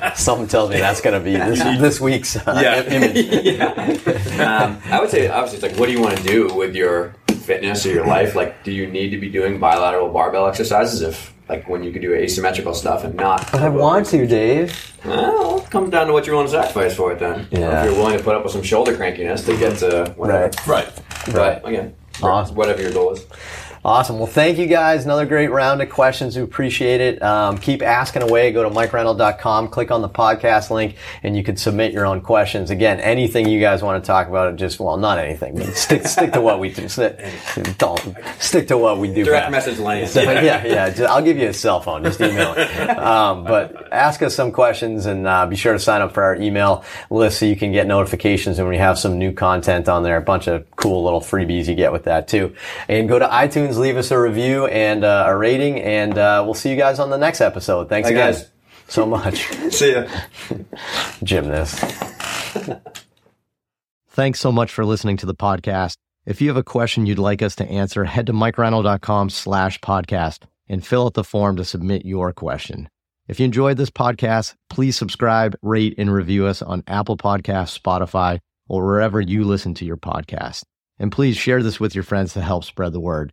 at 0.00 0.16
Something 0.18 0.48
tells 0.48 0.70
me 0.70 0.78
that's 0.78 1.00
going 1.00 1.14
to 1.16 1.24
be 1.24 1.36
this, 1.36 1.62
this 1.80 2.00
week's 2.00 2.36
uh, 2.36 2.60
Yeah. 2.60 2.82
image. 2.82 3.60
Um, 4.40 4.80
I 4.86 4.98
would 5.00 5.10
say, 5.10 5.28
obviously, 5.28 5.58
it's 5.58 5.62
like, 5.62 5.78
what 5.78 5.86
do 5.86 5.92
you 5.92 6.00
want 6.00 6.16
to 6.16 6.22
do 6.24 6.52
with 6.54 6.74
your 6.74 7.14
fitness 7.28 7.86
or 7.86 7.90
your 7.92 8.06
life? 8.06 8.34
Like, 8.34 8.64
do 8.64 8.72
you 8.72 8.86
need 8.88 9.10
to 9.10 9.18
be 9.18 9.28
doing 9.30 9.58
bilateral 9.60 10.08
barbell 10.08 10.48
exercises 10.48 11.02
if, 11.02 11.32
like, 11.52 11.68
when 11.68 11.82
you 11.84 11.92
could 11.92 12.02
do 12.02 12.14
asymmetrical 12.14 12.74
stuff 12.74 13.04
and 13.04 13.14
not? 13.14 13.50
But 13.52 13.62
I 13.62 13.68
want 13.68 14.06
to, 14.08 14.26
Dave. 14.26 14.94
Well, 15.04 15.58
it 15.58 15.70
comes 15.70 15.90
down 15.90 16.06
to 16.06 16.12
what 16.12 16.26
you're 16.26 16.34
willing 16.34 16.50
to 16.50 16.52
sacrifice 16.52 16.94
for 16.96 17.12
it 17.12 17.18
then. 17.18 17.46
Yeah. 17.50 17.80
If 17.84 17.84
you're 17.90 17.94
willing 17.98 18.16
to 18.18 18.24
put 18.24 18.34
up 18.34 18.42
with 18.44 18.52
some 18.52 18.62
shoulder 18.62 18.94
crankiness 18.96 19.44
to 19.46 19.56
get 19.56 19.78
to 19.78 20.12
whatever. 20.16 20.50
Right. 20.66 20.86
Right. 21.28 21.62
But 21.62 21.66
again, 21.68 21.94
Awesome. 22.22 22.56
whatever 22.56 22.80
your 22.82 22.92
goal 22.92 23.12
is. 23.12 23.26
Awesome. 23.84 24.18
Well, 24.18 24.28
thank 24.28 24.58
you 24.58 24.66
guys. 24.66 25.04
Another 25.04 25.26
great 25.26 25.50
round 25.50 25.82
of 25.82 25.90
questions. 25.90 26.36
We 26.36 26.42
appreciate 26.44 27.00
it. 27.00 27.20
Um, 27.20 27.58
keep 27.58 27.82
asking 27.82 28.22
away. 28.22 28.52
Go 28.52 28.62
to 28.62 28.70
MikeReinold.com, 28.70 29.68
click 29.68 29.90
on 29.90 30.02
the 30.02 30.08
podcast 30.08 30.70
link, 30.70 30.94
and 31.24 31.36
you 31.36 31.42
can 31.42 31.56
submit 31.56 31.92
your 31.92 32.06
own 32.06 32.20
questions. 32.20 32.70
Again, 32.70 33.00
anything 33.00 33.48
you 33.48 33.58
guys 33.58 33.82
want 33.82 34.00
to 34.02 34.06
talk 34.06 34.28
about, 34.28 34.54
just, 34.54 34.78
well, 34.78 34.96
not 34.98 35.18
anything, 35.18 35.56
but 35.56 35.74
stick, 35.74 36.06
stick 36.06 36.32
to 36.34 36.40
what 36.40 36.60
we 36.60 36.72
do. 36.72 36.88
Stick, 36.88 37.18
don't, 37.78 38.16
stick 38.38 38.68
to 38.68 38.78
what 38.78 38.98
we 38.98 39.12
do. 39.12 39.24
Direct 39.24 39.50
message 39.50 39.80
Lenny. 39.80 40.06
So, 40.06 40.22
yeah, 40.30 40.64
yeah. 40.64 40.88
Just, 40.90 41.10
I'll 41.10 41.22
give 41.22 41.36
you 41.36 41.48
a 41.48 41.52
cell 41.52 41.80
phone. 41.80 42.04
Just 42.04 42.20
email 42.20 42.54
it. 42.56 42.90
Um, 42.96 43.42
but 43.42 43.92
ask 43.92 44.22
us 44.22 44.32
some 44.32 44.52
questions 44.52 45.06
and 45.06 45.26
uh, 45.26 45.44
be 45.46 45.56
sure 45.56 45.72
to 45.72 45.80
sign 45.80 46.02
up 46.02 46.14
for 46.14 46.22
our 46.22 46.36
email 46.36 46.84
list 47.10 47.40
so 47.40 47.46
you 47.46 47.56
can 47.56 47.72
get 47.72 47.88
notifications 47.88 48.58
when 48.58 48.68
we 48.68 48.76
have 48.78 48.96
some 48.96 49.18
new 49.18 49.32
content 49.32 49.88
on 49.88 50.04
there. 50.04 50.18
A 50.18 50.22
bunch 50.22 50.46
of 50.46 50.70
cool 50.76 51.02
little 51.02 51.20
freebies 51.20 51.66
you 51.66 51.74
get 51.74 51.90
with 51.90 52.04
that 52.04 52.28
too. 52.28 52.54
And 52.86 53.08
go 53.08 53.18
to 53.18 53.26
iTunes, 53.26 53.71
leave 53.78 53.96
us 53.96 54.10
a 54.10 54.18
review 54.20 54.66
and 54.66 55.04
uh, 55.04 55.24
a 55.28 55.36
rating, 55.36 55.80
and 55.80 56.16
uh, 56.16 56.42
we'll 56.44 56.54
see 56.54 56.70
you 56.70 56.76
guys 56.76 56.98
on 56.98 57.10
the 57.10 57.18
next 57.18 57.40
episode. 57.40 57.88
Thanks 57.88 58.08
Bye, 58.08 58.12
again 58.12 58.32
guys. 58.34 58.50
so 58.88 59.06
much, 59.06 59.46
See 59.70 59.92
ya. 59.92 60.06
gymnast. 61.22 61.78
Thanks 64.10 64.40
so 64.40 64.52
much 64.52 64.70
for 64.72 64.84
listening 64.84 65.16
to 65.18 65.26
the 65.26 65.34
podcast. 65.34 65.96
If 66.26 66.40
you 66.40 66.48
have 66.48 66.56
a 66.56 66.62
question 66.62 67.06
you'd 67.06 67.18
like 67.18 67.42
us 67.42 67.56
to 67.56 67.64
answer, 67.66 68.04
head 68.04 68.26
to 68.26 68.32
mikereinold.com 68.32 69.30
slash 69.30 69.80
podcast 69.80 70.40
and 70.68 70.86
fill 70.86 71.06
out 71.06 71.14
the 71.14 71.24
form 71.24 71.56
to 71.56 71.64
submit 71.64 72.04
your 72.04 72.32
question. 72.32 72.88
If 73.28 73.40
you 73.40 73.44
enjoyed 73.46 73.76
this 73.76 73.90
podcast, 73.90 74.54
please 74.68 74.96
subscribe, 74.96 75.56
rate, 75.62 75.94
and 75.96 76.12
review 76.12 76.46
us 76.46 76.60
on 76.60 76.82
Apple 76.86 77.16
Podcasts, 77.16 77.78
Spotify, 77.78 78.40
or 78.68 78.84
wherever 78.84 79.20
you 79.20 79.44
listen 79.44 79.74
to 79.74 79.84
your 79.84 79.96
podcast. 79.96 80.64
And 80.98 81.10
please 81.10 81.36
share 81.36 81.62
this 81.62 81.80
with 81.80 81.94
your 81.94 82.04
friends 82.04 82.34
to 82.34 82.40
help 82.42 82.64
spread 82.64 82.92
the 82.92 83.00
word. 83.00 83.32